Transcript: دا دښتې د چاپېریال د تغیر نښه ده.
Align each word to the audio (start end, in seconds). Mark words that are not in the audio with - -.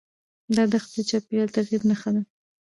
دا 0.55 0.63
دښتې 0.73 1.01
د 1.03 1.07
چاپېریال 1.09 1.49
د 1.49 1.53
تغیر 1.55 1.81
نښه 1.89 2.09
ده. 2.15 2.21